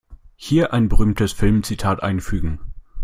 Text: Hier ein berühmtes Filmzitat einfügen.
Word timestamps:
Hier 0.35 0.73
ein 0.73 0.89
berühmtes 0.89 1.31
Filmzitat 1.31 2.01
einfügen. 2.01 2.59